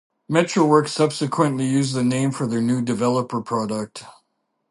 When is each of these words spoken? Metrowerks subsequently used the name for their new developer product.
Metrowerks 0.27 0.89
subsequently 0.93 1.67
used 1.67 1.93
the 1.93 2.03
name 2.03 2.31
for 2.31 2.47
their 2.47 2.59
new 2.59 2.81
developer 2.81 3.39
product. 3.39 4.03